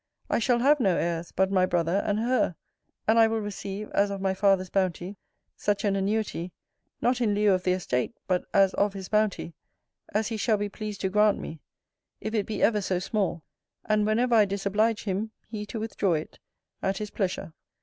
[0.31, 2.55] I shall have no heirs, but my brother and her;
[3.07, 5.15] and I will receive, as of my father's bounty,
[5.55, 6.53] such an annuity
[7.01, 9.53] (not in lieu of the estate, but as of his bounty)
[10.09, 11.59] as he shall be pleased to grant me,
[12.19, 13.43] if it be ever so small:
[13.85, 16.39] and whenever I disoblige him, he to withdraw it,
[16.81, 17.53] at his pleasure.